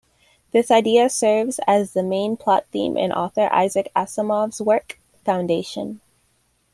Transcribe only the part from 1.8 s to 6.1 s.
the main plot theme in author Isaac Asimov's work, "Foundation".